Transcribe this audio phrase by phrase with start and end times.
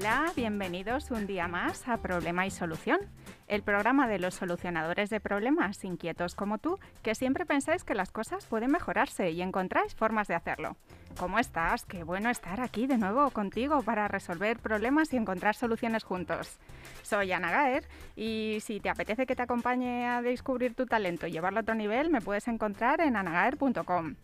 [0.00, 3.00] Hola, bienvenidos un día más a Problema y Solución,
[3.48, 8.10] el programa de los solucionadores de problemas inquietos como tú, que siempre pensáis que las
[8.10, 10.78] cosas pueden mejorarse y encontráis formas de hacerlo.
[11.18, 11.84] ¿Cómo estás?
[11.84, 16.56] Qué bueno estar aquí de nuevo contigo para resolver problemas y encontrar soluciones juntos.
[17.02, 17.84] Soy Ana Gaer
[18.16, 21.74] y si te apetece que te acompañe a descubrir tu talento y llevarlo a otro
[21.74, 24.14] nivel, me puedes encontrar en anagaer.com.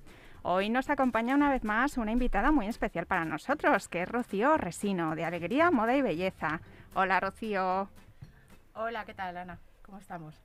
[0.48, 4.56] Hoy nos acompaña una vez más una invitada muy especial para nosotros, que es Rocío
[4.56, 6.60] Resino, de Alegría, Moda y Belleza.
[6.94, 7.88] Hola, Rocío.
[8.76, 9.58] Hola, ¿qué tal, Ana?
[9.82, 10.40] ¿Cómo estamos?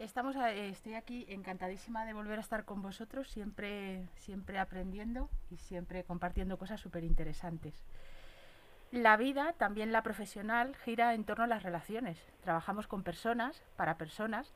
[0.00, 5.58] Estamos, eh, estoy aquí encantadísima de volver a estar con vosotros, siempre, siempre aprendiendo y
[5.58, 7.84] siempre compartiendo cosas súper interesantes.
[8.90, 12.18] La vida, también la profesional, gira en torno a las relaciones.
[12.42, 14.52] Trabajamos con personas, para personas,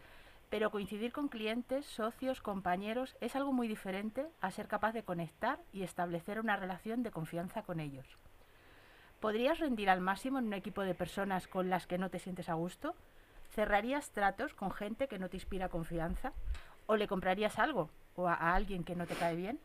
[0.50, 5.58] pero coincidir con clientes, socios, compañeros es algo muy diferente a ser capaz de conectar
[5.72, 8.06] y establecer una relación de confianza con ellos.
[9.20, 12.48] ¿Podrías rendir al máximo en un equipo de personas con las que no te sientes
[12.48, 12.94] a gusto?
[13.50, 16.32] ¿Cerrarías tratos con gente que no te inspira confianza?
[16.86, 19.60] ¿O le comprarías algo o a, alguien que no te cae bien?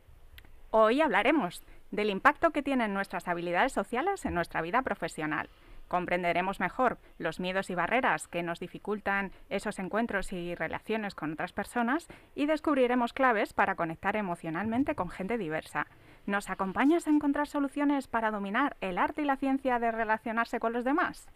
[0.72, 1.62] Hoy hablaremos
[1.92, 5.50] del impacto que tienen nuestras habilidades sociales en nuestra vida profesional
[5.88, 11.54] comprenderemos mejor los miedos y barreras que nos dificultan esos encuentros y relaciones con otras
[11.54, 15.88] personas y descubriremos claves para conectar emocionalmente con gente diversa.
[16.26, 20.74] ¿Nos acompañas a encontrar soluciones para dominar el arte y la ciencia de relacionarse con
[20.74, 21.28] los demás?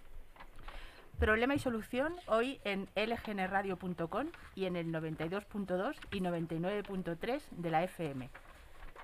[1.20, 8.30] Problema y solución hoy en lgnradio.com y en el 92.2 y 99.3 de la FM.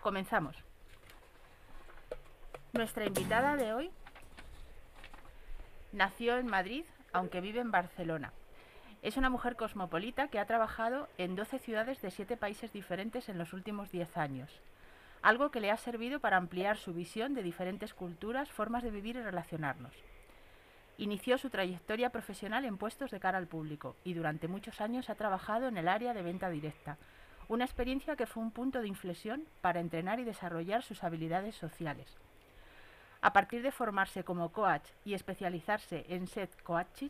[0.01, 0.55] Comenzamos.
[2.73, 3.91] Nuestra invitada de hoy
[5.93, 8.33] Nació en Madrid, aunque vive en Barcelona.
[9.03, 13.37] Es una mujer cosmopolita que ha trabajado en 12 ciudades de 7 países diferentes en
[13.37, 14.49] los últimos 10 años,
[15.21, 19.17] algo que le ha servido para ampliar su visión de diferentes culturas, formas de vivir
[19.17, 19.93] y relacionarnos.
[20.97, 25.15] Inició su trayectoria profesional en puestos de cara al público y durante muchos años ha
[25.15, 26.97] trabajado en el área de venta directa,
[27.49, 32.17] una experiencia que fue un punto de inflexión para entrenar y desarrollar sus habilidades sociales.
[33.23, 37.07] A partir de formarse como coach y especializarse en set coaching,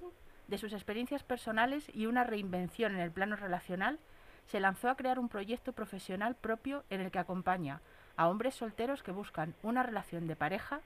[0.47, 3.97] de sus experiencias personales y una reinvención en el plano relacional,
[4.46, 7.81] se lanzó a crear un proyecto profesional propio en el que acompaña
[8.16, 10.81] a hombres solteros que buscan una relación de pareja,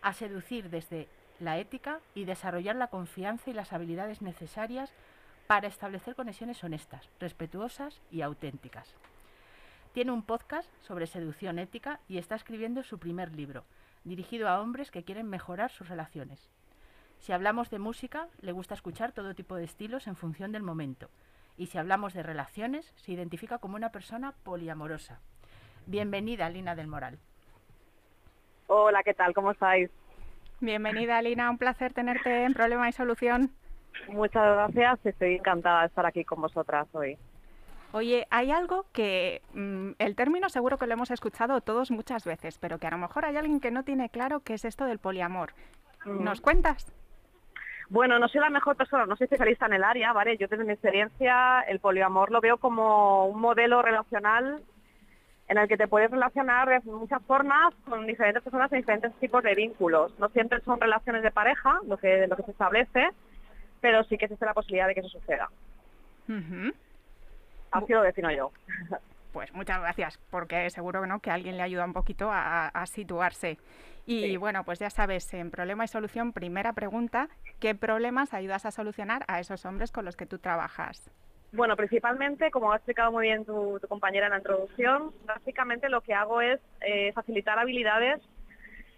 [0.00, 1.08] a seducir desde
[1.40, 4.94] la ética y desarrollar la confianza y las habilidades necesarias
[5.46, 8.94] para establecer conexiones honestas, respetuosas y auténticas.
[9.92, 13.62] Tiene un podcast sobre seducción ética y está escribiendo su primer libro,
[14.04, 16.50] dirigido a hombres que quieren mejorar sus relaciones.
[17.18, 21.10] Si hablamos de música, le gusta escuchar todo tipo de estilos en función del momento.
[21.56, 25.20] Y si hablamos de relaciones, se identifica como una persona poliamorosa.
[25.86, 27.18] Bienvenida, Lina del Moral.
[28.68, 29.34] Hola, ¿qué tal?
[29.34, 29.90] ¿Cómo estáis?
[30.60, 31.50] Bienvenida, Lina.
[31.50, 33.50] Un placer tenerte en Problema y Solución.
[34.08, 35.04] Muchas gracias.
[35.04, 37.18] Estoy encantada de estar aquí con vosotras hoy.
[37.92, 42.58] Oye, hay algo que mm, el término seguro que lo hemos escuchado todos muchas veces,
[42.58, 44.98] pero que a lo mejor hay alguien que no tiene claro qué es esto del
[44.98, 45.52] poliamor.
[46.04, 46.22] Mm.
[46.22, 46.92] ¿Nos cuentas?
[47.88, 50.36] Bueno, no soy la mejor persona, no soy especialista en el área, ¿vale?
[50.36, 54.62] Yo desde mi experiencia el poliamor lo veo como un modelo relacional
[55.48, 59.42] en el que te puedes relacionar de muchas formas con diferentes personas en diferentes tipos
[59.42, 60.16] de vínculos.
[60.20, 63.08] No siempre son relaciones de pareja, lo que, lo que se establece,
[63.80, 65.50] pero sí que existe la posibilidad de que eso suceda.
[67.70, 68.50] Así lo defino yo.
[69.32, 71.20] Pues muchas gracias, porque seguro ¿no?
[71.20, 73.58] que alguien le ayuda un poquito a, situarse.
[74.06, 77.28] Y bueno, pues ya sabes, en Problema y Solución, primera pregunta,
[77.60, 81.12] ¿qué problemas ayudas a solucionar a esos hombres con los que tú trabajas?
[81.52, 86.14] Bueno, principalmente, como ha explicado muy bien tu, compañera en la introducción, básicamente lo que
[86.14, 88.20] hago es eh, facilitar habilidades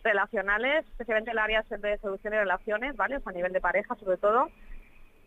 [0.03, 3.19] relacionales, especialmente en el área de solución de relaciones, ¿vale?
[3.25, 4.49] a nivel de pareja sobre todo,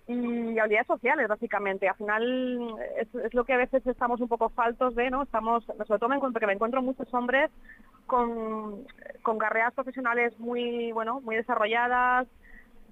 [0.07, 1.89] y habilidades sociales básicamente.
[1.89, 5.23] Al final es, lo que a veces estamos un poco faltos de, ¿no?
[5.23, 7.49] Estamos, sobre todo me encuentro, porque me encuentro muchos hombres
[8.05, 8.85] con,
[9.23, 12.27] con carreras profesionales muy, bueno, muy desarrolladas,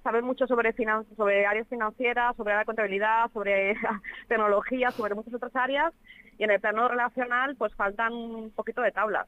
[0.02, 0.74] saben mucho sobre
[1.16, 3.74] sobre áreas financieras, sobre la contabilidad, sobre
[4.28, 5.92] tecnología, sobre muchas otras áreas,
[6.38, 9.26] y en el plano relacional pues faltan un poquito de tablas.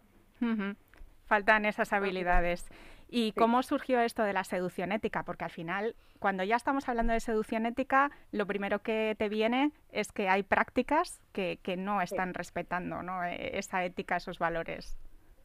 [1.26, 2.68] Faltan esas habilidades.
[3.08, 5.22] ¿Y cómo surgió esto de la seducción ética?
[5.22, 9.70] Porque al final, cuando ya estamos hablando de seducción ética, lo primero que te viene
[9.92, 13.24] es que hay prácticas que, no están respetando ¿no?
[13.24, 14.98] E, esa ética, esos valores.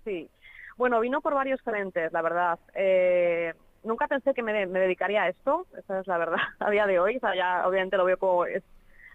[0.04, 0.30] Sí,
[0.78, 2.60] bueno, vino por varios frentes, la verdad.
[2.74, 3.54] Eh,
[3.84, 7.20] nunca pensé que me, dedicaría a esto, esa es la verdad, a día de hoy.
[7.36, 8.64] ya obviamente lo veo como es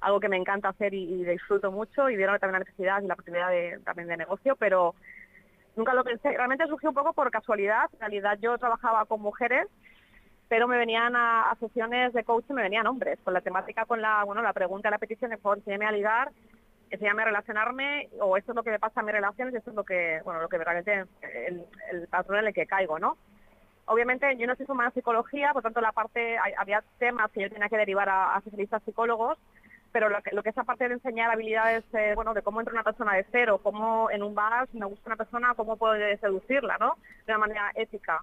[0.01, 3.17] algo que me encanta hacer y, disfruto mucho y vieron también la necesidad y la
[3.17, 4.95] posibilidad de, también de negocio, pero
[5.77, 6.31] nunca lo pensé.
[6.31, 7.89] Realmente surgió un poco por casualidad.
[7.95, 9.69] En realidad yo trabajaba con mujeres,
[10.49, 14.25] pero me venían a, sesiones de coaching, me venían hombres, con la temática, con la,
[14.25, 16.31] bueno, la pregunta, la petición de, por enséñame a ligar,
[16.91, 19.77] enséñame a relacionarme, o esto es lo que me pasa en mis relaciones, esto es
[19.77, 21.05] lo que, bueno, lo que realmente,
[21.47, 23.17] el, el patrón en el que caigo, ¿no?
[23.87, 27.51] Obviamente yo no soy formada en psicología, por tanto la parte, había temas que yo
[27.51, 29.39] tenía que derivar a, a especialistas psicólogos,
[29.97, 32.75] pero lo que, lo que es aparte de enseñar habilidades, eh, bueno, de cómo entra
[32.75, 35.95] una persona de cero, cómo en un bar, si me gusta una persona, cómo puedo
[36.21, 36.99] seducirla, ¿no?
[37.27, 38.21] De una manera ética.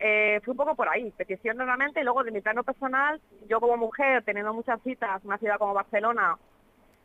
[0.00, 3.60] Eh, fue un poco por ahí, petición nuevamente, y luego de mi plano personal, yo
[3.60, 6.38] como mujer, teniendo muchas citas una ciudad como Barcelona,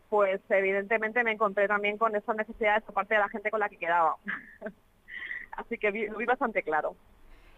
[0.10, 3.70] pues evidentemente me encontré también con esas necesidades por parte de la gente con la
[3.70, 4.16] que quedaba.
[5.52, 6.96] Así que lo vi bastante claro.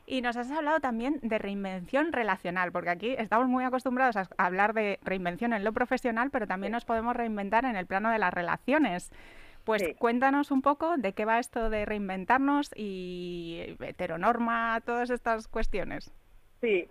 [0.05, 4.73] Y nos has hablado también de reinvención relacional, porque aquí estamos muy acostumbrados a hablar
[4.73, 8.33] de reinvención en lo profesional, pero también nos podemos reinventar en el plano de las
[8.33, 9.11] relaciones.
[9.63, 16.11] Pues cuéntanos un poco de qué va esto de reinventarnos y heteronorma, todas estas cuestiones.
[16.59, 16.89] Sí,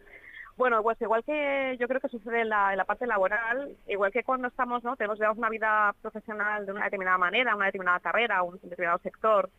[0.56, 4.11] bueno, pues igual que yo creo que sucede en la, en la parte laboral, igual
[4.11, 4.97] que cuando estamos, ¿no?
[4.97, 9.50] Tenemos una vida profesional de una determinada manera, una determinada carrera, un determinado sector,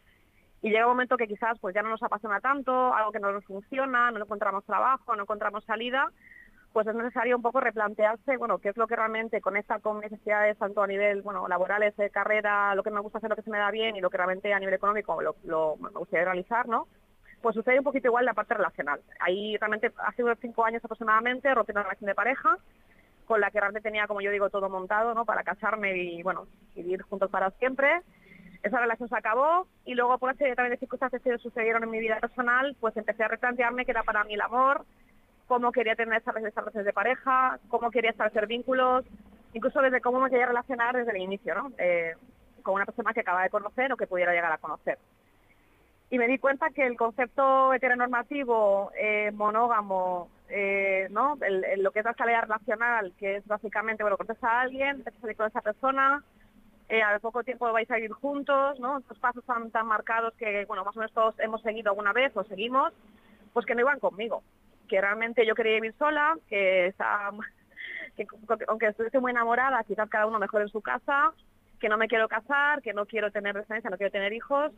[0.64, 3.34] y llega un momento que quizás pues ya no nos apasiona tanto, algo que no
[3.34, 6.10] nos funciona, no encontramos trabajo, no encontramos salida,
[6.72, 10.58] pues es necesario un poco replantearse, bueno, qué es lo que realmente conecta con necesidades
[10.58, 13.58] tanto a nivel, bueno, laborales, carrera, lo que me gusta hacer, lo que se me
[13.58, 16.88] da bien y lo que realmente a nivel económico lo, me gustaría realizar, ¿no?
[17.42, 19.02] Pues sucede un poquito igual la parte relacional.
[19.20, 22.58] Ahí realmente hace unos cinco años aproximadamente rompí una relación de pareja
[23.26, 25.26] con la que realmente tenía, como yo digo, todo montado, ¿no?
[25.26, 28.02] Para casarme y, bueno, vivir juntos para siempre
[28.64, 31.92] esa relación se acabó y luego por una serie también de circunstancias que sucedieron en
[31.92, 34.86] mi vida personal, pues empecé a replantearme qué era para mí el amor,
[35.48, 39.06] cómo quería tener esas relaciones de pareja, cómo quería establecer vínculos,
[39.54, 41.72] incluso desde cómo me quería relacionar desde el inicio, ¿no?
[41.78, 42.14] Eh,
[42.64, 44.98] con una persona que acaba de conocer o que pudiera llegar a conocer.
[46.10, 51.38] Y me di cuenta que el concepto heteronormativo, eh, monógamo, eh, ¿no?
[51.78, 55.48] lo que es la salida relacional, que es básicamente, bueno, conoces a alguien, te con
[55.48, 56.24] esa persona,
[56.90, 59.00] eh, al poco tiempo vais a ir juntos, ¿no?
[59.00, 62.36] Estos pasos tan, tan marcados que, bueno, más o menos todos hemos seguido alguna vez
[62.36, 62.94] o seguimos,
[63.54, 64.44] pues que no iban conmigo,
[64.88, 66.94] que realmente yo quería vivir sola, que,
[68.68, 71.32] aunque estuviese muy enamorada, quizás cada uno mejor en su casa,
[71.80, 74.72] que no me quiero casar, que no quiero tener descendencia, no quiero tener hijos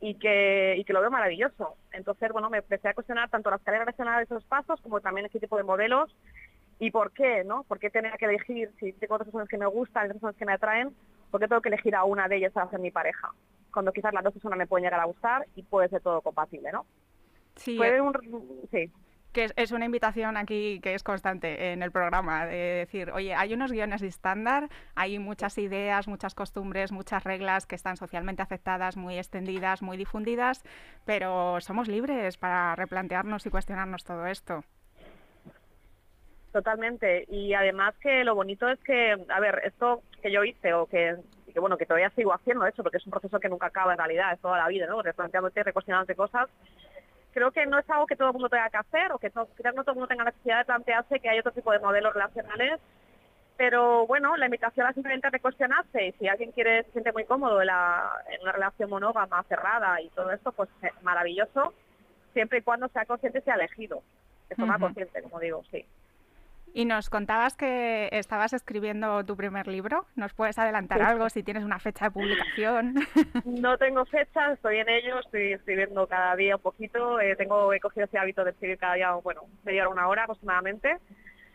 [0.00, 1.76] y que, y que lo veo maravilloso.
[1.92, 5.26] Entonces, bueno, me empecé a cuestionar tanto las tareas relacionadas de esos pasos como también
[5.26, 6.14] este tipo de modelos
[6.78, 7.62] y por qué, ¿no?
[7.64, 10.46] ¿Por qué tener que elegir si tengo otras personas que me gustan, otras personas que
[10.46, 10.94] me atraen?
[11.30, 13.30] ¿Por qué tengo que elegir a una de ellas para ser mi pareja?
[13.72, 16.72] Cuando quizás las dos personas me pueden llegar a gustar y puede ser todo compatible,
[16.72, 16.86] ¿no?
[17.56, 17.78] Sí.
[17.82, 18.00] Eh,
[18.70, 18.90] sí.
[19.32, 23.54] Que es, una invitación aquí que es constante en el programa, de decir, oye, hay
[23.54, 29.18] unos guiones estándar, hay muchas ideas, muchas costumbres, muchas reglas que están socialmente aceptadas, muy
[29.18, 30.64] extendidas, muy difundidas,
[31.04, 34.64] pero somos libres para replantearnos y cuestionarnos todo esto.
[36.52, 37.26] Totalmente.
[37.28, 41.16] Y además que lo bonito es que, a ver, esto que yo hice o que,
[41.56, 44.32] bueno, que todavía sigo haciendo, eso, porque es un proceso que nunca acaba en realidad,
[44.32, 45.00] es toda la vida, ¿no?
[45.00, 46.48] Replanteándote, recuestionándote cosas.
[47.32, 49.46] Creo que no es algo que todo el mundo tenga que hacer o que no,
[49.46, 52.12] no todo el mundo tenga la necesidad de plantearse que hay otro tipo de modelos
[52.12, 52.80] relacionales.
[53.56, 57.62] Pero bueno, la invitación es simplemente recuestionarse y si alguien quiere, se siente muy cómodo
[57.62, 61.74] en, en una relación monógama, cerrada y todo esto, pues eh, maravilloso,
[62.32, 64.02] siempre y cuando sea consciente y sea elegido.
[64.48, 65.86] De forma consciente, como digo, sí.
[66.72, 70.06] Y nos contabas que estabas escribiendo tu primer libro.
[70.14, 72.94] ¿Nos puedes adelantar algo si tienes una fecha de publicación?
[73.44, 77.20] No tengo fecha, estoy en ello, estoy escribiendo cada día un poquito.
[77.20, 80.22] Eh, tengo, he cogido ese hábito de escribir cada día, bueno, media hora, una hora
[80.24, 80.96] aproximadamente.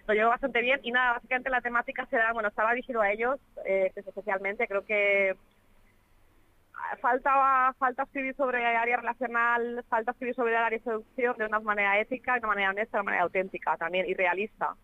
[0.07, 3.39] Lo llevo bastante bien y nada, básicamente la temática será, bueno, estaba dirigido a ellos,
[3.65, 4.67] eh, especialmente.
[4.67, 5.35] Creo que
[7.01, 11.59] falta falta escribir sobre área relacional, falta escribir sobre el área de seducción de una
[11.59, 14.75] manera ética, de una manera honesta, de una manera auténtica también y realista.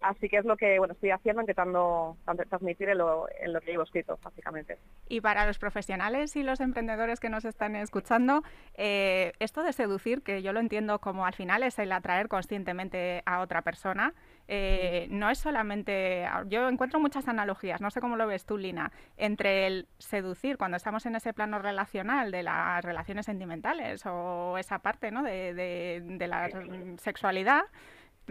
[0.00, 2.16] Así que es lo que bueno estoy haciendo, intentando
[2.48, 4.78] transmitir en lo, en lo que llevo escrito, básicamente.
[5.08, 8.42] Y para los profesionales y los emprendedores que nos están escuchando,
[8.74, 13.22] eh, esto de seducir, que yo lo entiendo como al final es el atraer conscientemente
[13.26, 14.14] a otra persona,
[14.48, 16.26] eh, no es solamente.
[16.46, 20.78] Yo encuentro muchas analogías, no sé cómo lo ves tú, Lina, entre el seducir cuando
[20.78, 25.22] estamos en ese plano relacional de las relaciones sentimentales o esa parte ¿no?
[25.22, 26.48] de, de la
[26.96, 27.62] sexualidad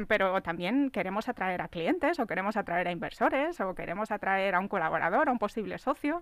[0.07, 4.59] pero también queremos atraer a clientes o queremos atraer a inversores o queremos atraer a
[4.59, 6.21] un colaborador, a un posible socio.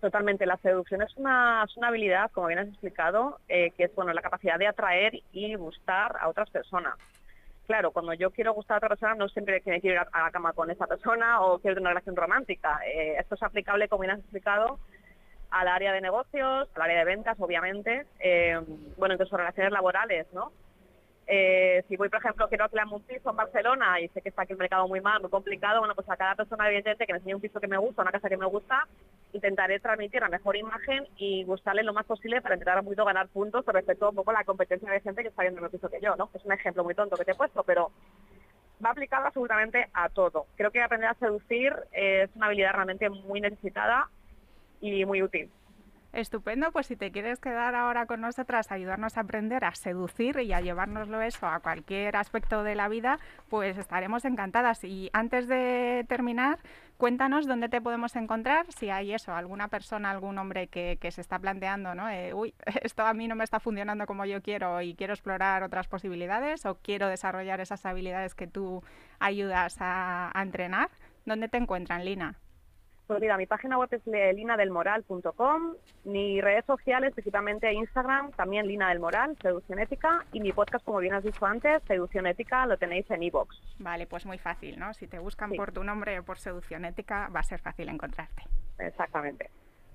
[0.00, 4.12] Totalmente, la seducción es una, una habilidad, como bien has explicado, eh, que es bueno
[4.12, 6.94] la capacidad de atraer y gustar a otras personas.
[7.66, 10.52] Claro, cuando yo quiero gustar a otra persona, no siempre quiero ir a la cama
[10.52, 12.80] con esa persona o quiero tener una relación romántica.
[12.86, 14.78] Eh, esto es aplicable, como bien has explicado,
[15.50, 18.60] al área de negocios, al área de ventas, obviamente, eh,
[18.98, 20.52] bueno, incluso relaciones laborales, ¿no?
[21.26, 24.42] Eh, si voy, por ejemplo, quiero alquilarme un piso en Barcelona y sé que está
[24.42, 27.18] aquí el mercado muy mal, muy complicado, bueno, pues a cada persona evidentemente que me
[27.18, 28.86] enseñe un piso que me gusta, una casa que me gusta,
[29.34, 33.28] intentaré transmitir la mejor imagen y gustarle lo más posible para intentar un poquito ganar
[33.28, 36.00] puntos respecto a un poco la competencia de gente que está viendo el piso que
[36.00, 36.30] yo, ¿no?
[36.32, 37.90] Es un ejemplo muy tonto que te he puesto, pero
[38.84, 40.46] va aplicado absolutamente a todo.
[40.56, 44.08] Creo que aprender a seducir es una habilidad realmente muy necesitada
[44.80, 45.50] y muy útil.
[46.14, 50.52] Estupendo, pues si te quieres quedar ahora con nosotras, ayudarnos a aprender a seducir y
[50.52, 53.18] a llevárnoslo eso a cualquier aspecto de la vida,
[53.48, 54.84] pues estaremos encantadas.
[54.84, 56.60] Y antes de terminar,
[56.98, 61.40] cuéntanos dónde te podemos encontrar, si hay eso, alguna persona, algún hombre que, se está
[61.40, 62.08] planteando, ¿no?
[62.08, 65.64] Eh, uy, esto a mí no me está funcionando como yo quiero y quiero explorar
[65.64, 68.84] otras posibilidades o quiero desarrollar esas habilidades que tú
[69.18, 70.90] ayudas a, a entrenar.
[71.26, 72.36] ¿Dónde te encuentran, Lina?
[73.06, 78.98] Pues mira, mi página web es linadelmoral.com, mis redes sociales, principalmente Instagram, también Lina del
[78.98, 83.10] Moral, Seducción Ética, y mi podcast, como bien has dicho antes, Seducción Ética, lo tenéis
[83.10, 83.54] en iVoox.
[83.78, 84.94] Vale, pues muy fácil, ¿no?
[84.94, 88.44] Si te buscan por tu nombre o por Seducción Ética, va a ser fácil encontrarte.
[88.78, 89.50] Exactamente.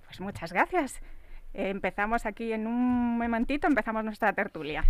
[0.06, 1.02] Pues muchas gracias.
[1.54, 4.84] empezamos aquí en un momentito, empezamos nuestra tertulia.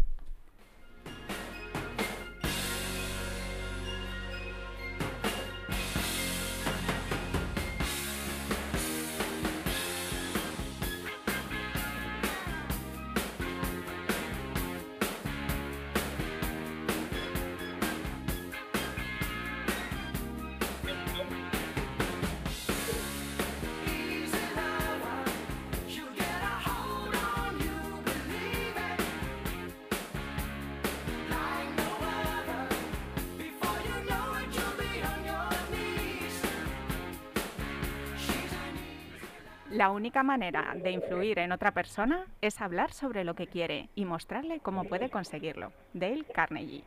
[39.80, 44.04] La única manera de influir en otra persona es hablar sobre lo que quiere y
[44.04, 45.72] mostrarle cómo puede conseguirlo.
[45.94, 46.84] Dale Carnegie.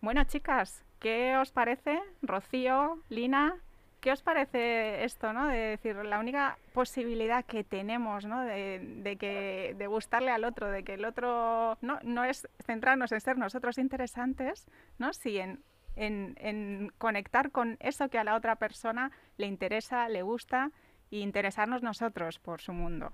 [0.00, 1.98] Bueno, chicas, ¿qué os parece?
[2.22, 3.56] Rocío, Lina,
[4.00, 5.48] ¿qué os parece esto, no?
[5.48, 8.40] De decir, la única posibilidad que tenemos, ¿no?
[8.42, 13.20] De, que, de gustarle al otro, de que el otro no, no es centrarnos en
[13.20, 15.12] ser nosotros interesantes, ¿no?
[15.12, 15.64] Si en,
[15.96, 20.70] en conectar con eso que a la otra persona le interesa, le gusta
[21.10, 23.12] y interesarnos nosotros por su mundo.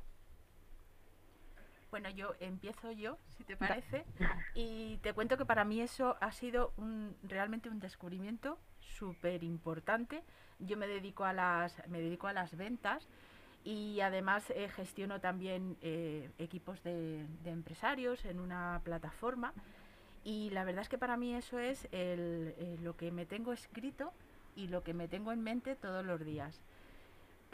[1.90, 4.04] Bueno, yo empiezo yo, si te parece,
[4.54, 10.24] y te cuento que para mí eso ha sido un, realmente un descubrimiento súper importante.
[10.58, 13.08] Yo me dedico a las, me dedico a las ventas
[13.62, 19.54] y además eh, gestiono también eh, equipos de, empresarios en una plataforma
[20.24, 24.12] y la verdad es que para mí eso es eh, lo que me tengo escrito
[24.56, 26.60] y lo que me tengo en mente todos los días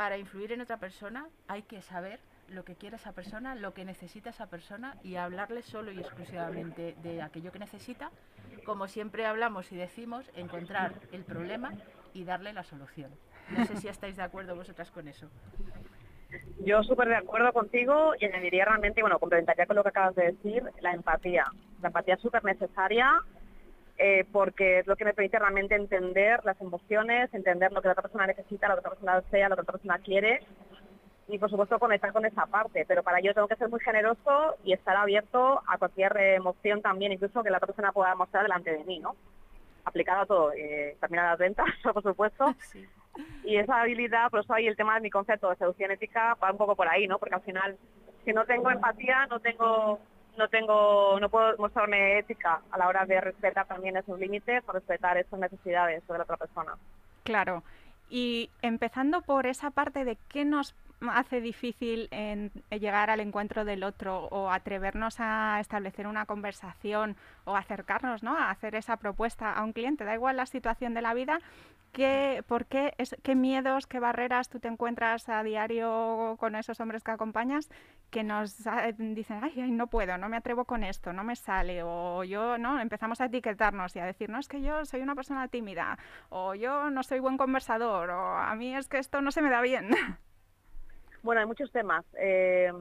[0.01, 3.85] para influir en otra persona hay que saber lo que quiere esa persona, lo que
[3.85, 8.11] necesita esa persona y hablarle solo y exclusivamente de aquello que necesita.
[8.65, 11.75] Como siempre hablamos y decimos, encontrar el problema
[12.15, 13.11] y darle la solución.
[13.51, 15.29] No sé si estáis de acuerdo vosotras con eso.
[16.65, 20.33] Yo súper de acuerdo contigo y añadiría realmente, bueno, complementaría con lo que acabas de
[20.33, 21.45] decir, la empatía.
[21.83, 23.21] La empatía es súper necesaria
[24.03, 27.93] eh, porque es lo que me permite realmente entender las emociones, entender lo que la
[27.93, 30.41] otra persona necesita, lo que la otra persona desea, lo que la otra persona quiere
[31.29, 34.57] y por supuesto conectar con esa parte, pero para ello tengo que ser muy generoso
[34.65, 38.73] y estar abierto a cualquier emoción también, incluso que la otra persona pueda mostrar delante
[38.73, 39.15] de mí, ¿no?
[39.85, 42.55] Aplicado a todo, eh, también a las ventas, por supuesto.
[43.45, 46.51] Y esa habilidad, por eso ahí el tema de mi concepto de seducción ética va
[46.51, 47.19] un poco por ahí, ¿no?
[47.19, 47.77] Porque al final,
[48.25, 50.01] si no tengo empatía, no tengo
[50.37, 54.73] no tengo, no puedo mostrarme ética a la hora de respetar también esos límites o
[54.73, 56.77] respetar esas necesidades de la otra persona.
[57.25, 57.63] Claro.
[58.09, 60.75] Y empezando por esa parte de qué nos
[61.13, 67.57] hace difícil en llegar al encuentro del otro o atrevernos a establecer una conversación o
[67.57, 68.37] acercarnos ¿no?
[68.37, 71.41] a hacer esa propuesta a un cliente, da igual la situación de la vida,
[71.93, 77.03] ¿Qué, por qué, qué miedos, qué barreras tú te encuentras a diario con esos hombres
[77.03, 77.69] que acompañas
[78.11, 78.57] que nos
[78.97, 82.81] dicen, ay, no puedo, no me atrevo con esto, no me sale, o yo, ¿no?
[82.81, 86.55] Empezamos a etiquetarnos y a decir, no, es que yo soy una persona tímida, o
[86.55, 89.61] yo no soy buen conversador, o a mí es que esto no se me da
[89.61, 89.91] bien.
[91.23, 92.05] Bueno, hay muchos temas.
[92.19, 92.73] Eh,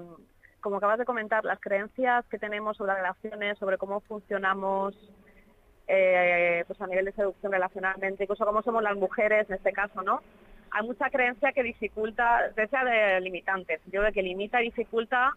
[0.61, 4.95] como acabas de comentar, las creencias que tenemos sobre las relaciones, sobre cómo funcionamos
[5.87, 10.01] eh, pues a nivel de seducción relacionalmente, incluso cómo somos las mujeres en este caso,
[10.03, 10.21] ¿no?
[10.71, 15.33] Hay mucha creencia que dificulta, creencia de limitantes, yo de que limita y dificulta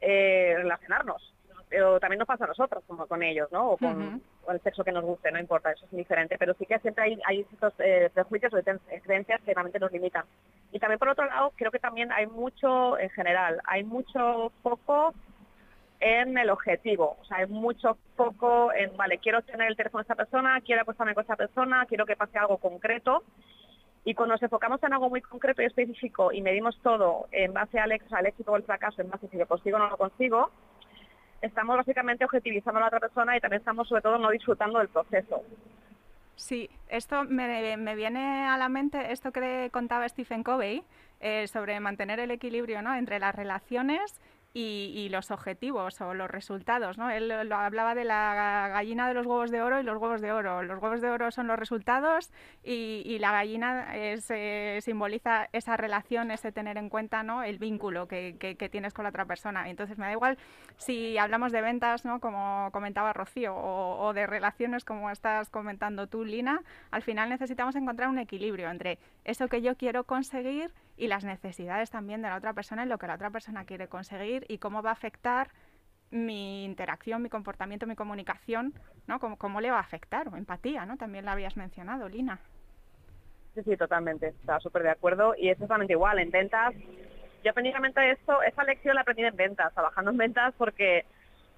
[0.00, 1.34] eh, relacionarnos.
[1.68, 3.72] Pero también nos pasa a nosotros, como con ellos, ¿no?
[3.72, 6.64] O con, o el sexo que nos guste, no importa, eso es diferente, pero sí
[6.64, 8.62] que siempre hay, hay estos eh, prejuicios o
[9.02, 10.24] creencias que realmente nos limitan.
[10.72, 15.14] Y también por otro lado, creo que también hay mucho, en general, hay mucho foco
[16.00, 20.02] en el objetivo, o sea, hay mucho foco en, vale, quiero tener el teléfono de
[20.02, 23.22] esta persona, quiero acostarme con esta persona, quiero que pase algo concreto,
[24.04, 27.78] y cuando nos enfocamos en algo muy concreto y específico y medimos todo en base
[27.78, 29.96] al, al éxito o el fracaso, en base a si lo consigo o no lo
[29.96, 30.50] consigo,
[31.40, 34.88] estamos básicamente objetivizando a la otra persona y también estamos sobre todo no disfrutando del
[34.88, 35.42] proceso.
[36.34, 40.82] Sí, esto me, viene a la mente esto que contaba Stephen Covey
[41.20, 42.94] eh, sobre mantener el equilibrio ¿no?
[42.94, 44.20] entre las relaciones
[44.54, 46.98] y, los objetivos o los resultados.
[46.98, 47.10] ¿no?
[47.10, 50.32] Él lo hablaba de la gallina de los huevos de oro y los huevos de
[50.32, 50.62] oro.
[50.62, 52.30] Los huevos de oro son los resultados
[52.62, 57.42] y, la gallina es, eh, simboliza esa relación, ese tener en cuenta ¿no?
[57.42, 59.68] el vínculo que, tienes con la otra persona.
[59.68, 60.38] Entonces me da igual
[60.76, 62.20] si hablamos de ventas, ¿no?
[62.20, 67.76] como comentaba Rocío, o, o de relaciones como estás comentando tú, Lina, al final necesitamos
[67.76, 72.36] encontrar un equilibrio entre eso que yo quiero conseguir y las necesidades también de la
[72.36, 75.48] otra persona y lo que la otra persona quiere conseguir y cómo va a afectar
[76.10, 78.74] mi interacción, mi comportamiento, mi comunicación,
[79.06, 79.18] ¿no?
[79.18, 80.28] ¿Cómo, le va a afectar?
[80.28, 80.96] O empatía, ¿no?
[80.98, 82.38] También la habías mencionado, Lina.
[83.54, 84.28] Sí, sí, totalmente.
[84.28, 85.34] Estaba súper de acuerdo.
[85.36, 86.18] Y es totalmente igual.
[86.18, 86.74] En ventas,
[87.42, 91.06] yo precisamente esto, esa lección la aprendí en ventas, trabajando en ventas, porque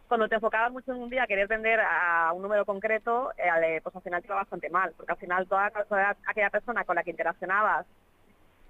[0.08, 3.96] cuando te enfocabas mucho en un día, querías vender a un número concreto, eh, pues
[3.96, 7.02] al final te iba bastante mal, porque al final toda, toda aquella persona con la
[7.02, 7.87] que interaccionabas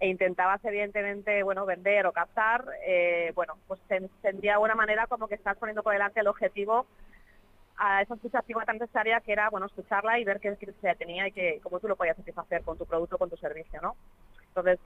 [0.00, 3.80] e intentabas evidentemente bueno vender o captar eh, bueno pues
[4.20, 6.86] tendría buena manera como que estás poniendo por delante el objetivo
[7.76, 11.32] a esa escucha tan necesaria que era bueno escucharla y ver qué necesidad tenía y
[11.32, 13.96] que cómo tú lo podías hacer con tu producto con tu servicio no
[14.48, 14.80] entonces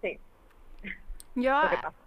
[0.00, 0.18] sí
[1.40, 1.60] yo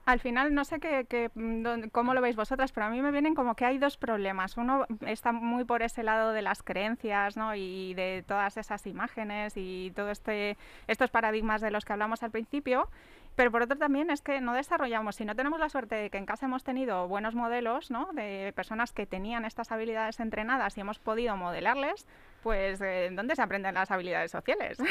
[0.06, 3.36] al final no sé qué, mm, cómo lo veis vosotras, pero a mí me vienen
[3.36, 4.58] como que hay dos problemas.
[4.58, 7.56] Uno está muy por ese lado de las creencias ¿no?
[7.56, 12.32] y de todas esas imágenes y todos este, estos paradigmas de los que hablamos al
[12.32, 12.90] principio.
[13.36, 16.18] Pero por otro también es que no desarrollamos, si no tenemos la suerte de que
[16.18, 18.10] en casa hemos tenido buenos modelos ¿no?
[18.12, 22.06] de personas que tenían estas habilidades entrenadas y hemos podido modelarles,
[22.44, 24.78] pues eh, ¿dónde se aprenden las habilidades sociales?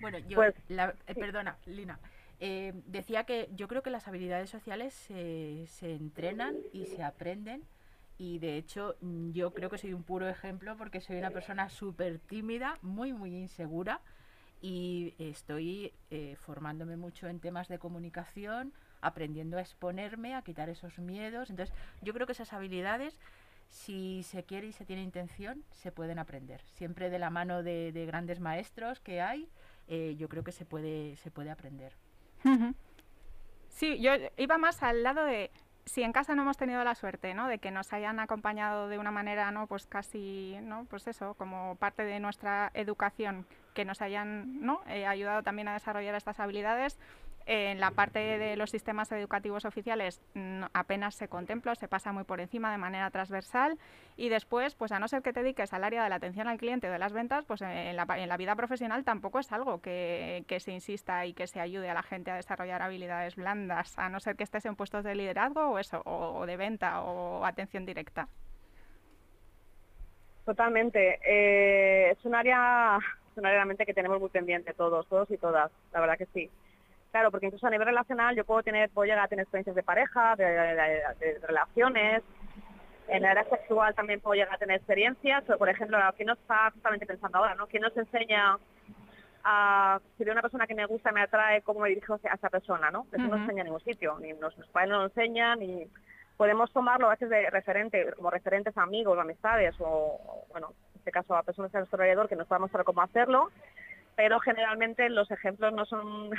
[0.00, 1.98] Bueno, yo, pues, la, eh, perdona, Lina,
[2.40, 7.62] eh, decía que yo creo que las habilidades sociales se, se entrenan y se aprenden
[8.18, 11.68] y de hecho mm, yo creo que soy un puro ejemplo porque soy una persona
[11.68, 14.00] súper tímida, muy, muy insegura
[14.62, 20.98] y estoy eh, formándome mucho en temas de comunicación, aprendiendo a exponerme, a quitar esos
[20.98, 21.50] miedos.
[21.50, 23.18] Entonces yo creo que esas habilidades,
[23.68, 26.62] si se quiere y se tiene intención, se pueden aprender.
[26.74, 29.48] Siempre de la mano de, grandes maestros que hay,
[29.88, 31.92] eh, yo creo que se puede, se puede aprender.
[33.68, 35.50] Sí, yo iba más al lado de
[35.86, 37.46] si en casa no hemos tenido la suerte, ¿no?
[37.46, 39.68] De que nos hayan acompañado de una manera, ¿no?
[39.68, 40.84] Pues casi, ¿no?
[40.86, 44.80] Pues eso, como parte de nuestra educación, que nos hayan, ¿no?
[44.88, 46.98] Eh, ayudado también a desarrollar estas habilidades,
[47.46, 52.24] en la parte de los sistemas educativos oficiales mm, apenas se contempla, se pasa muy
[52.24, 53.78] por encima de manera transversal
[54.16, 56.58] y después, pues a no ser que te dediques al área de la atención al
[56.58, 60.72] cliente o de las ventas, pues en la, vida profesional tampoco es algo que, se
[60.72, 64.34] insista y que se ayude a la gente a desarrollar habilidades blandas, a no ser
[64.34, 68.28] que estés en puestos de liderazgo o eso, o, de venta o atención directa.
[70.44, 71.20] Totalmente.
[71.24, 72.98] Eh, es un área,
[73.30, 76.26] es un área realmente que tenemos muy pendiente todos, todos y todas, la verdad que
[76.26, 76.50] sí.
[77.16, 79.82] Claro, porque incluso a nivel relacional yo puedo tener, puedo llegar a tener experiencias de
[79.82, 82.22] pareja, de, relaciones.
[83.08, 85.42] En la área sexual también puedo llegar a tener experiencias.
[85.46, 87.54] Pero, por ejemplo, ¿quién nos está justamente pensando ahora?
[87.54, 87.68] ¿no?
[87.68, 88.58] ¿Quién nos enseña
[89.44, 92.50] a, si de una persona que me gusta me atrae, cómo me dirijo a esa
[92.50, 92.90] persona?
[92.90, 93.06] ¿no?
[93.10, 94.18] Eso no enseña en ningún sitio.
[94.20, 95.90] Ni nos, padres no nos enseñan, ni
[96.36, 101.12] podemos tomarlo a veces de referente, como referentes a amigos, amistades, o, bueno, en este
[101.12, 103.48] caso a personas de nuestro alrededor que nos puedan mostrar cómo hacerlo,
[104.16, 106.30] pero generalmente los ejemplos no son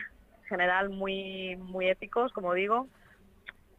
[0.48, 2.88] general muy, muy éticos, como digo,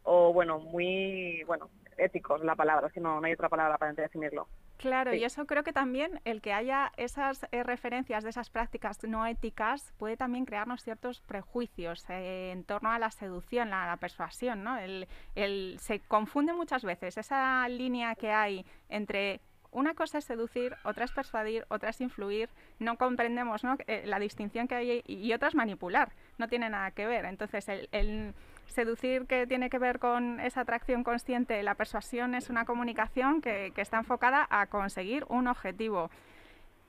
[0.04, 4.48] o bueno, muy, bueno, éticos la palabra, es que no, hay otra palabra para definirlo.
[4.78, 9.02] Claro, y eso creo que también el que haya esas eh, referencias de esas prácticas
[9.02, 13.96] no éticas puede también crearnos ciertos prejuicios eh, en torno a la seducción, a la
[13.96, 14.78] persuasión, ¿no?
[14.78, 20.76] El, el, se confunde muchas veces esa línea que hay entre una cosa es seducir,
[20.84, 23.76] otra es persuadir, otra es influir, no comprendemos ¿no?
[23.86, 27.24] Eh, la distinción que hay y otra es manipular, no tiene nada que ver.
[27.24, 28.34] Entonces, el,
[28.66, 33.72] seducir que tiene que ver con esa atracción consciente, la persuasión es una comunicación que,
[33.74, 36.10] que está enfocada a conseguir un objetivo.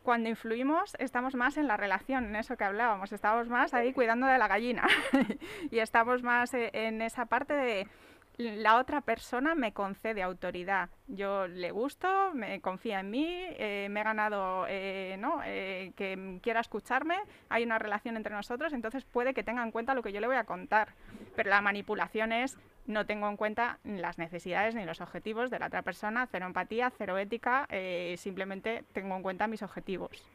[0.03, 4.27] Cuando influimos estamos más en la relación, en eso que hablábamos, estamos más ahí cuidando
[4.27, 4.87] de la gallina.
[5.71, 7.87] Y estamos más eh, en esa parte de
[8.39, 10.89] la otra persona me concede autoridad.
[11.07, 15.41] Yo le gusto, me confía en mí, eh, me he ganado eh, ¿no?
[15.43, 17.17] Eh, que quiera escucharme,
[17.49, 20.27] hay una relación entre nosotros, entonces puede que tenga en cuenta lo que yo le
[20.27, 20.93] voy a contar.
[21.35, 25.67] Pero la manipulación es no tengo en cuenta las necesidades ni los objetivos de la
[25.67, 27.67] otra persona, cero empatía, cero ética,
[28.15, 30.25] simplemente tengo en cuenta mis objetivos.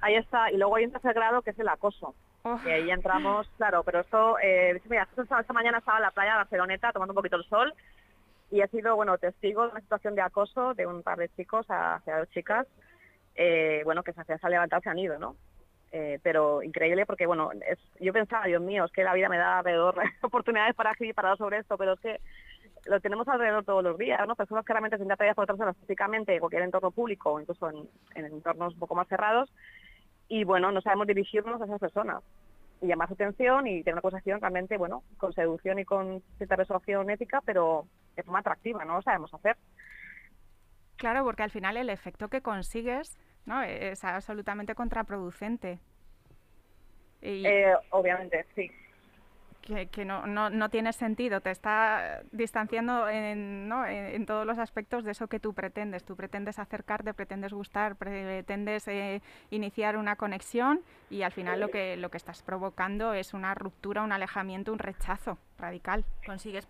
[0.00, 2.14] Ahí está, y luego hay un tercer grado que es el acoso.
[2.42, 2.58] Oh.
[2.64, 6.36] Y ahí entramos, claro, pero esto, eh, mira, esta, mañana estaba en la playa de
[6.38, 7.74] Barceloneta tomando un poquito el sol
[8.50, 11.66] y he sido, bueno, testigo de una situación de acoso de un par de chicos
[11.68, 12.66] hacia dos chicas,
[13.34, 15.36] eh, bueno, que se hacían levantar se han ido, ¿no?
[15.90, 17.50] Eh, pero increíble porque, bueno,
[17.98, 21.36] yo pensaba, Dios mío, es que la vida me da alrededor oportunidades para escribir para
[21.36, 22.20] sobre esto, pero es que
[22.84, 24.36] lo tenemos alrededor todos los días, ¿no?
[24.36, 27.68] Personas que realmente se intentan por otras personas físicamente en cualquier entorno público o incluso
[27.68, 29.50] en entornos un poco más cerrados
[30.28, 32.22] y bueno, no sabemos dirigirnos a esas personas
[32.80, 36.56] y llamar su atención y tener una conversación realmente, bueno, con seducción y con cierta
[36.56, 39.56] resolución ética, pero de forma atractiva, no lo sabemos hacer.
[40.96, 43.62] Claro, porque al final el efecto que consigues ¿no?
[43.62, 45.78] es absolutamente contraproducente.
[47.20, 48.70] Eh, obviamente, sí
[49.60, 53.86] que, no, no, no, tiene sentido, te está distanciando en, ¿no?
[53.86, 56.04] en, todos los aspectos de eso que tú pretendes.
[56.04, 61.96] Tú pretendes acercarte, pretendes gustar, pretendes eh, iniciar una conexión y al final lo que,
[61.96, 66.04] lo que estás provocando es una ruptura, un alejamiento, un rechazo radical.
[66.24, 66.66] Consigues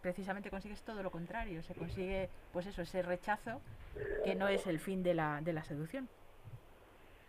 [0.00, 3.60] precisamente consigues todo lo contrario, se consigue pues eso, ese rechazo
[4.24, 6.08] que no es el fin de la, de la seducción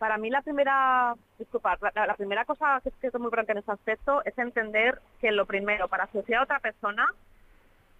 [0.03, 4.21] para mí la primera, disculpa, la, primera cosa que, es muy importante en este aspecto
[4.25, 7.07] es entender que lo primero, para asociar a otra persona,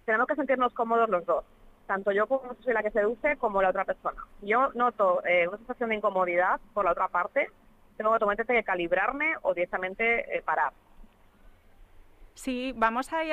[0.04, 1.46] tenemos que sentirnos cómodos los dos.
[1.86, 4.22] Tanto yo como soy la que seduce como la otra persona.
[4.42, 7.48] Yo noto eh, una sensación de incomodidad por la otra parte,
[7.96, 10.74] tengo automáticamente que calibrarme o directamente eh, parar.
[12.34, 13.24] Sí, vamos a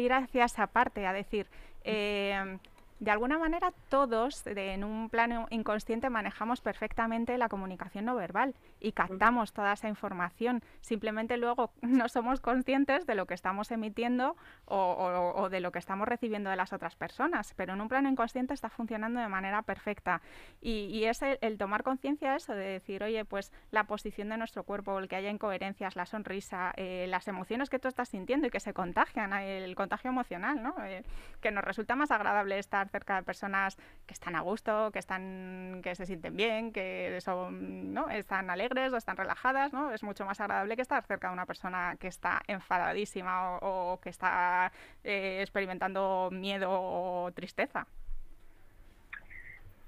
[0.00, 1.46] ir, hacia esa parte, a decir,
[1.84, 2.58] eh,
[3.00, 8.92] de alguna manera todos en un plano inconsciente manejamos perfectamente la comunicación no verbal y
[8.92, 10.62] captamos toda esa información.
[10.82, 14.36] Simplemente luego no somos conscientes de lo que estamos emitiendo
[14.66, 18.52] o, de lo que estamos recibiendo de las otras personas, pero en un plano inconsciente
[18.52, 20.20] está funcionando de manera perfecta.
[20.60, 24.64] Y, es el, tomar conciencia de eso, de decir, oye, pues la posición de nuestro
[24.64, 28.50] cuerpo, el que haya incoherencias, la sonrisa, eh, las emociones que tú estás sintiendo y
[28.50, 30.74] que se contagian, el contagio emocional, ¿no?
[30.84, 31.02] Eh,
[31.40, 33.76] que nos resulta más agradable estar cerca de personas
[34.06, 38.08] que están a gusto, que están, que se sienten bien, que son, ¿no?
[38.10, 39.92] están alegres o están relajadas, ¿no?
[39.92, 44.10] Es mucho más agradable que estar cerca de una persona que está enfadadísima o, que
[44.10, 44.72] está
[45.04, 47.86] eh, experimentando miedo o tristeza.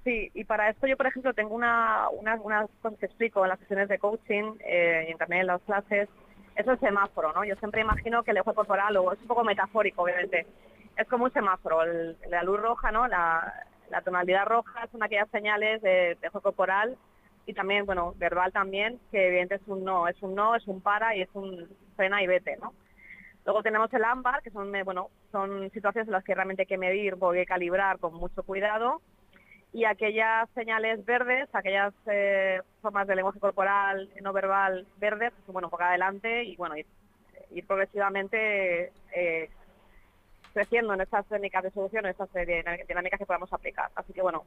[0.04, 3.50] Sí, y para esto yo, por ejemplo, tengo una, una, una cosa que explico en
[3.50, 6.08] las sesiones de coaching eh, y también en las clases,
[6.56, 7.44] es el semáforo, ¿no?
[7.44, 10.46] Yo siempre imagino que el ojo corporal, o es un poco metafórico, obviamente,
[10.96, 11.84] es como un semáforo,
[12.28, 13.06] la luz roja, ¿no?
[13.08, 13.52] La,
[14.04, 16.96] tonalidad roja son aquellas señales de, de corporal
[17.44, 20.80] y también, bueno, verbal también, que evidentemente es un no, es un no, es un
[20.80, 22.72] para y es un frena y vete, ¿no?
[23.44, 26.66] Luego tenemos el ámbar, que son, eh, bueno, son situaciones en las que realmente hay
[26.66, 29.02] que medir, hay que calibrar con mucho cuidado.
[29.72, 35.70] Y aquellas señales verdes, aquellas eh, formas de lenguaje corporal no verbal verdes, pues bueno,
[35.70, 36.86] por adelante y bueno, ir,
[37.66, 39.50] progresivamente eh,
[40.52, 42.28] creciendo en estas técnicas de solución, en estas
[42.86, 43.90] dinámicas que podamos aplicar.
[43.94, 44.44] Así que bueno,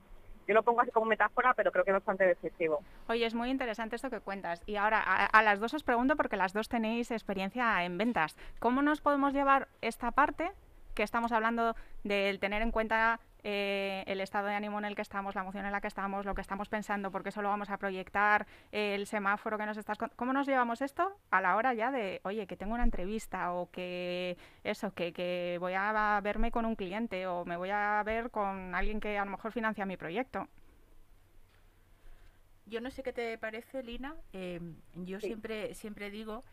[0.48, 2.82] yo lo pongo así como metáfora, pero creo que es bastante decisivo.
[3.08, 4.62] Oye, es muy interesante esto que cuentas.
[4.66, 8.82] Y ahora a, las dos os pregunto, porque las dos tenéis experiencia en ventas, ¿cómo
[8.82, 10.52] nos podemos llevar esta parte
[10.94, 15.04] que estamos hablando del tener en cuenta eh, el estado de ánimo en el que
[15.04, 17.70] estamos, la emoción en la que estamos, lo que estamos pensando, porque eso lo vamos
[17.70, 20.00] a proyectar, el semáforo que nos estás...
[20.16, 23.70] ¿Cómo nos llevamos esto a la hora ya de, oye, que tengo una entrevista o
[23.70, 28.32] que eso, que, que voy a verme con un cliente o me voy a ver
[28.32, 30.48] con alguien que a lo mejor financia mi proyecto?
[32.66, 34.16] Yo no sé qué te parece, Lina.
[34.34, 34.60] Eh,
[34.96, 36.44] yo siempre, siempre digo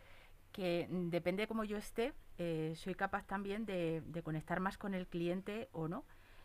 [0.53, 4.93] que depende de cómo yo esté, eh, soy capaz también de, de, conectar más con
[4.93, 6.05] el cliente o no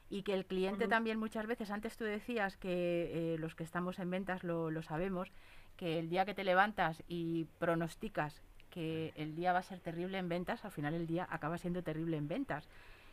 [0.10, 4.00] y que el cliente también muchas veces, antes tú decías que eh, los que estamos
[4.00, 5.32] en ventas lo, lo, sabemos,
[5.76, 10.18] que el día que te levantas y pronosticas que el día va a ser terrible
[10.18, 12.68] en ventas, al final el día acaba siendo terrible en ventas.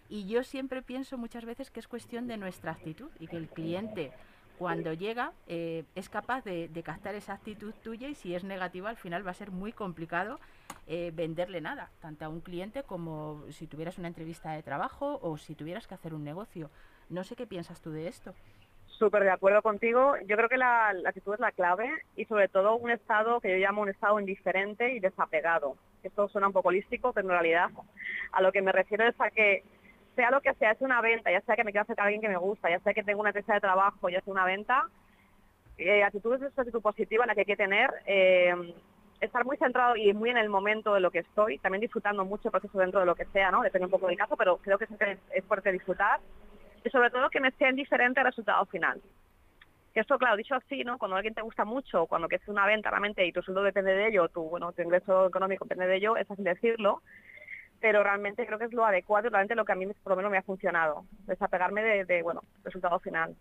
[0.08, 3.48] Y yo siempre pienso muchas veces que es cuestión de nuestra actitud y que el
[3.48, 4.12] cliente
[4.58, 8.90] cuando llega eh, es capaz de, de, captar esa actitud tuya y si es negativa
[8.90, 10.38] al final va a ser muy complicado
[10.86, 15.38] eh, venderle nada, tanto a un cliente como si tuvieras una entrevista de trabajo o
[15.38, 16.70] si tuvieras que hacer un negocio.
[17.08, 18.34] No sé qué piensas tú de esto.
[18.98, 20.14] Súper de acuerdo contigo.
[20.26, 23.56] Yo creo que la, actitud es la clave y sobre todo un estado que yo
[23.56, 25.76] llamo un estado indiferente y desapegado.
[26.02, 27.70] Esto suena un poco holístico, pero en realidad
[28.32, 29.64] a lo que me refiero es a que
[30.14, 32.20] sea lo que sea, es una venta, ya sea que me quiero acercar a alguien
[32.20, 34.84] que me gusta, ya sea que tengo una empresa de trabajo, ya sea una venta,
[35.78, 38.74] eh, actitud es actitud positiva la que hay que tener, eh,
[39.20, 42.48] estar muy centrado y muy en el momento de lo que estoy, también disfrutando mucho
[42.48, 43.62] el proceso dentro de lo que sea, ¿no?
[43.62, 46.20] Depende un poco del caso, pero creo que es, es fuerte disfrutar
[46.84, 49.00] y sobre todo que me sea indiferente el resultado final.
[49.94, 50.98] Que esto, claro, dicho así, ¿no?
[50.98, 53.92] Cuando alguien te gusta mucho, cuando que es una venta realmente y tu sueldo depende
[53.92, 57.00] de ello, tu, bueno, tu ingreso económico depende de ello, es fácil decirlo,
[57.84, 60.16] pero realmente creo que es lo adecuado y realmente lo que a mí por lo
[60.16, 63.36] menos me ha funcionado, desapegarme de, de bueno, resultado final.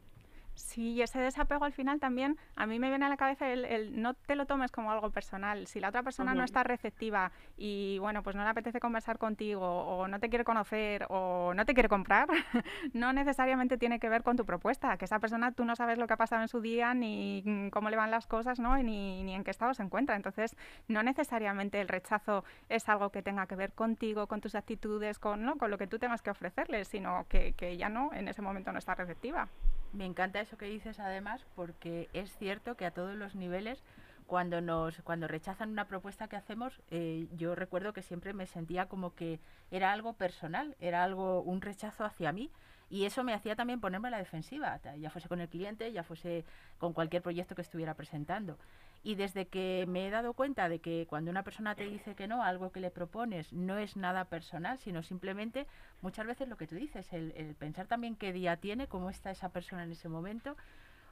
[0.56, 4.14] Sí, ese desapego al final también a mí me viene a la cabeza el, no
[4.14, 5.66] te lo tomes como algo personal.
[5.68, 9.66] Si la otra persona no está receptiva y bueno, pues no le apetece conversar contigo
[9.66, 12.28] o no te quiere conocer o no te quiere comprar,
[12.94, 16.08] no necesariamente tiene que ver con tu propuesta, que esa persona tú no sabes lo
[16.08, 18.78] que ha pasado en su día ni cómo le van las cosas, ¿no?
[18.78, 20.16] Ni, ni en qué estado se encuentra.
[20.16, 20.56] Entonces,
[20.88, 25.44] no necesariamente el rechazo es algo que tenga que ver contigo, con tus actitudes, con,
[25.44, 25.58] ¿no?
[25.58, 28.72] con lo que tú tengas que ofrecerle, sino que, que ella no, en ese momento
[28.72, 29.48] no está receptiva.
[29.94, 33.84] Me encanta eso que dices además porque es cierto que a todos los niveles
[34.26, 38.88] cuando nos cuando rechazan una propuesta que hacemos eh, yo recuerdo que siempre me sentía
[38.88, 42.50] como que era algo personal era algo un rechazo hacia mí
[42.90, 46.04] y eso me hacía también ponerme a la defensiva ya fuese con el cliente ya
[46.04, 46.46] fuese
[46.80, 48.58] con cualquier proyecto que estuviera presentando
[49.04, 52.28] y desde que me he dado cuenta de que cuando una persona te dice que
[52.28, 55.68] no, algo que le propones no es nada personal, sino simplemente
[56.02, 59.50] muchas veces lo que tú dices, el, pensar también qué día tiene, cómo está esa
[59.50, 60.56] persona en ese momento,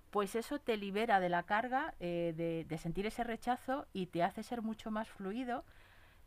[0.09, 4.41] pues eso te libera de la carga eh, de, sentir ese rechazo y te hace
[4.41, 5.65] ser mucho más fluido,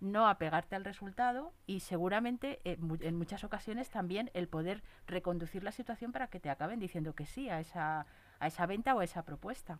[0.00, 5.72] no apegarte al resultado y seguramente eh, en muchas ocasiones también el poder reconducir la
[5.72, 8.06] situación para que te acaben diciendo que sí a esa,
[8.38, 9.78] a esa venta o a esa propuesta.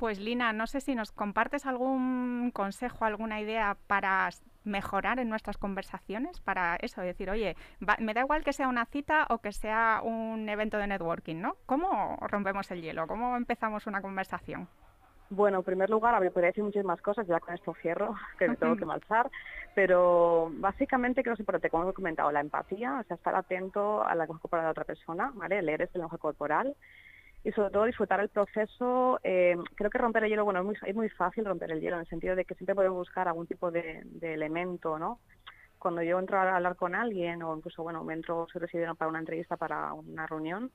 [0.00, 4.30] Pues Lina, no sé si nos compartes algún consejo, alguna idea para
[4.64, 7.54] mejorar en nuestras conversaciones, para eso, decir, oye,
[7.98, 11.56] me da igual que sea una cita o que sea un evento de networking, ¿no?
[11.66, 13.06] ¿Cómo rompemos el hielo?
[13.06, 14.68] ¿Cómo empezamos una conversación?
[15.28, 18.48] Bueno, en primer lugar, a mí podría decir muchísimas cosas, ya con esto cierro, que
[18.48, 19.30] me tengo que marchar,
[19.74, 24.02] pero básicamente creo que es importante, como he comentado, la empatía, o sea, estar atento
[24.02, 25.60] a la corporal de la otra persona, ¿vale?
[25.60, 26.74] Leer ese lenguaje corporal,
[27.42, 29.18] y sobre todo disfrutar el proceso.
[29.22, 31.96] Eh, creo que romper el hielo, bueno, es muy, es muy fácil romper el hielo
[31.96, 35.20] en el sentido de que siempre podemos buscar algún tipo de, elemento, ¿no?
[35.78, 39.08] Cuando yo entro a hablar con alguien o incluso, bueno, me entro, soy residente para
[39.08, 40.70] una entrevista, para una reunión,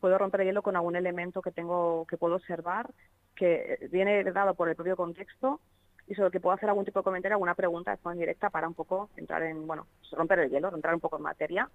[0.00, 2.90] puedo romper el hielo con algún elemento que tengo, que puedo observar,
[3.36, 5.60] que viene dado por el propio contexto
[6.08, 8.66] y sobre que puedo hacer algún tipo de comentario, alguna pregunta de forma directa para
[8.66, 11.70] un poco entrar en, bueno, romper el hielo, entrar un poco en materia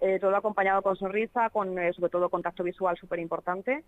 [0.00, 3.84] eh, todo acompañado con sonrisa, con eh, sobre todo contacto visual súper importante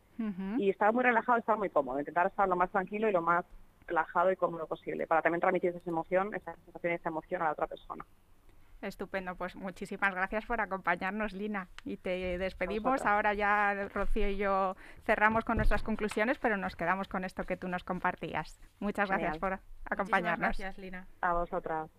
[0.57, 3.45] y estar muy relajado, estar muy cómodo, intentar estar lo más tranquilo y lo más
[3.87, 7.47] relajado y cómodo posible para también transmitir esa emoción, esa sensación y esa emoción a
[7.47, 8.05] la otra persona.
[8.81, 11.67] Estupendo, pues muchísimas gracias por acompañarnos, Lina.
[11.85, 13.05] Y te despedimos.
[13.05, 17.57] Ahora ya Rocío y yo cerramos con nuestras conclusiones, pero nos quedamos con esto que
[17.57, 18.61] tú nos compartías.
[18.79, 20.57] Muchas gracias por acompañarnos.
[20.57, 21.09] gracias, Lina.
[21.21, 21.91] A vosotras.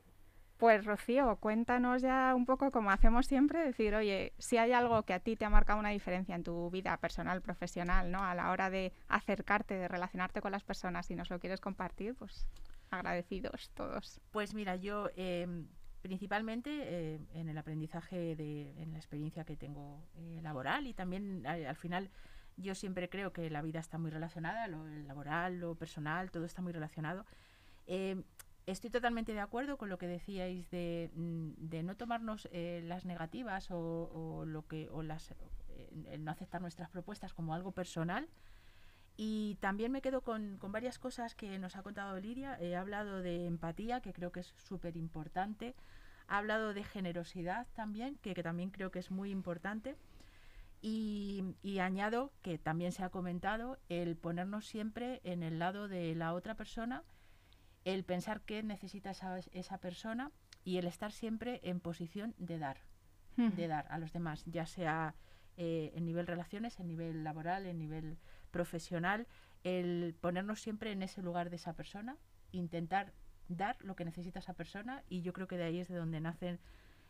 [0.59, 5.13] Pues Rocío, cuéntanos ya un poco como hacemos siempre, decir, oye, si hay algo que
[5.13, 8.21] a ti te ha marcado una diferencia en tu vida personal, profesional, ¿no?
[8.25, 12.13] A la hora de acercarte, de relacionarte con las personas y nos lo quieres compartir,
[12.13, 12.45] pues
[12.91, 14.19] agradecidos todos.
[14.31, 15.65] Pues mira, yo em,
[16.01, 21.47] principalmente eh, en el aprendizaje, de, en la experiencia que tengo eh, laboral y también
[21.47, 22.09] al final
[22.57, 26.61] yo siempre creo que la vida está muy relacionada, lo laboral, lo personal, todo está
[26.61, 27.25] muy relacionado.
[28.69, 33.71] Estoy totalmente de acuerdo con lo que decíais de, mm, no tomarnos eh, las negativas
[33.71, 35.31] o, lo que o las
[35.69, 38.29] eh, no aceptar nuestras propuestas como algo personal.
[39.17, 42.59] Y también me quedo con, varias cosas que nos ha contado Lidia.
[42.61, 45.75] He hablado de empatía, que creo que es súper importante.
[46.27, 49.95] Ha hablado de generosidad también, que, también creo que es muy importante.
[50.79, 56.13] Y, y, añado que también se ha comentado el ponernos siempre en el lado de
[56.13, 57.03] la otra persona
[57.85, 60.31] el pensar qué necesita esa, esa persona
[60.63, 62.77] y el estar siempre en posición de dar,
[63.37, 65.15] de dar a los demás, ya sea
[65.55, 68.17] eh, en nivel relaciones, en nivel laboral, en nivel
[68.51, 69.27] profesional,
[69.63, 72.17] el ponernos siempre en ese lugar de esa persona,
[72.51, 73.13] intentar
[73.47, 76.19] dar lo que necesita esa persona y yo creo que de ahí es de donde
[76.19, 76.59] nacen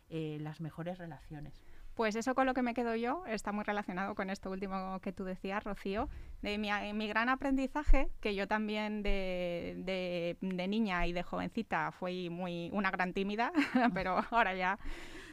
[0.09, 1.61] eh, las mejores relaciones.
[1.99, 5.11] Pues eso con lo que me quedo yo está muy relacionado con esto último que
[5.11, 6.07] tú decías, Rocío,
[6.41, 12.89] de mi, gran aprendizaje, que yo también de, niña y de jovencita fui muy una
[12.89, 13.51] gran tímida,
[13.93, 14.79] pero ahora ya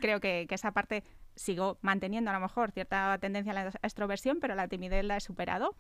[0.01, 1.05] creo que, esa parte
[1.37, 5.21] sigo manteniendo a lo mejor cierta tendencia a la extroversión, pero la timidez la he
[5.21, 5.77] superado.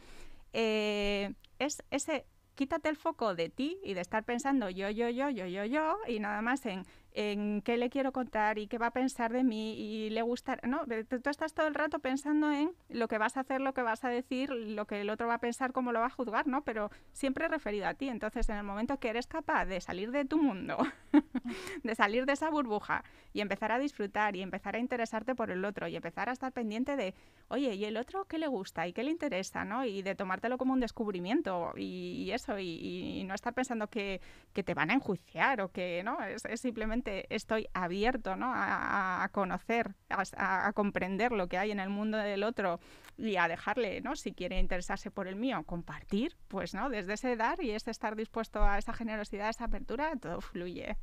[0.53, 5.31] Eh, es ese quítate el foco de ti y de estar pensando yo, yo, yo,
[5.31, 6.85] yo, yo, yo, y nada más en
[7.17, 10.59] en qué le quiero contar y qué va a pensar de mí y le gusta,
[10.65, 10.83] ¿no?
[10.85, 14.05] Tú estás todo el rato pensando en lo que vas a hacer, lo que vas
[14.05, 16.63] a decir, lo que el otro va a pensar, cómo lo va a juzgar, ¿no?
[16.63, 18.11] Pero siempre referido a ti.
[18.11, 20.77] Entonces, en el momento que eres capaz de salir de tu mundo,
[21.83, 23.03] de salir de esa burbuja
[23.33, 26.53] y empezar a disfrutar y empezar a interesarte por el otro y empezar a estar
[26.53, 27.15] pendiente de,
[27.49, 29.85] oye, ¿y el otro qué le gusta y qué le interesa, ¿no?
[29.85, 34.21] Y de tomártelo como un descubrimiento y, eso, y, no estar pensando que,
[34.53, 36.19] te van a enjuiciar o que, ¿no?
[36.23, 38.53] Es, simplemente estoy abierto, ¿no?
[38.55, 42.81] A, conocer, a, comprender lo que hay en el mundo del otro
[43.17, 44.17] y a dejarle, ¿no?
[44.17, 46.89] Si quiere interesarse por el mío, compartir, pues, ¿no?
[46.89, 50.97] Desde ese dar y ese estar dispuesto a esa generosidad, a esa apertura, todo fluye.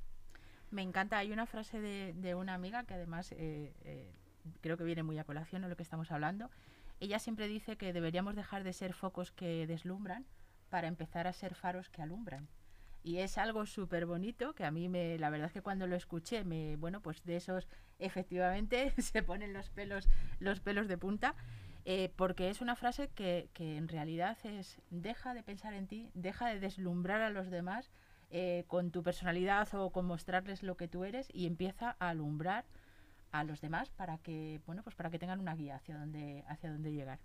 [0.71, 4.11] Me encanta, hay una frase de, una amiga que además eh, eh,
[4.61, 6.49] creo que viene muy a colación de lo que estamos hablando.
[6.99, 10.25] Ella siempre dice que deberíamos dejar de ser focos que deslumbran
[10.69, 12.47] para empezar a ser faros que alumbran.
[13.03, 15.95] Y es algo súper bonito que a mí me, la verdad es que cuando lo
[15.95, 17.67] escuché, me, bueno, pues de esos
[17.99, 20.07] efectivamente se ponen los pelos,
[20.39, 21.35] los pelos de punta.
[21.85, 26.09] Eh, porque es una frase que, que, en realidad es deja de pensar en ti,
[26.13, 27.91] deja de deslumbrar a los demás
[28.29, 32.63] eh, con tu personalidad o con mostrarles lo que tú eres y empieza a alumbrar
[33.31, 36.71] a los demás para que bueno pues para que tengan una guía hacia dónde hacia
[36.71, 37.19] dónde llegar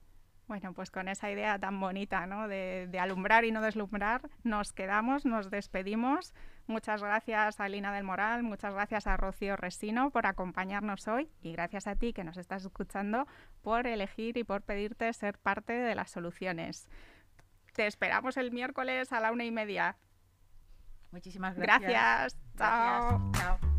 [0.49, 2.49] bueno, pues con esa idea tan bonita ¿no?
[2.49, 6.35] de, alumbrar y no deslumbrar, nos quedamos, nos despedimos.
[6.67, 11.53] Muchas gracias a Lina del Moral, muchas gracias a Rocío Resino por acompañarnos hoy y
[11.53, 13.27] gracias a ti que nos estás escuchando
[13.63, 16.89] por elegir y por pedirte ser parte de las soluciones.
[17.75, 19.97] Te esperamos el miércoles a la una y media.
[21.11, 21.91] Muchísimas gracias.
[21.91, 22.39] Gracias.
[22.57, 23.33] Chao.
[23.33, 23.78] Chao.